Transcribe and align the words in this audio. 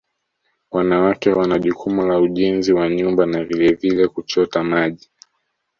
Wanawake 0.71 1.31
wana 1.31 1.59
jukumu 1.59 2.05
la 2.05 2.19
ujenzi 2.19 2.73
wa 2.73 2.89
nyumba 2.89 3.25
na 3.25 3.43
vilevile 3.43 4.07
kuchota 4.07 4.63
maji 4.63 5.09